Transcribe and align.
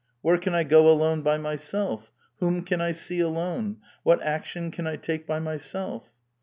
Where 0.23 0.39
can 0.39 0.55
I 0.55 0.63
go 0.63 0.89
alone 0.89 1.21
by 1.21 1.37
myself? 1.37 2.11
Whom 2.39 2.63
can 2.63 2.81
I 2.81 2.91
see 2.91 3.19
alone? 3.19 3.77
What 4.01 4.19
action 4.23 4.71
can 4.71 4.87
I 4.87 4.95
take 4.95 5.27
by 5.27 5.37
myself?" 5.39 6.11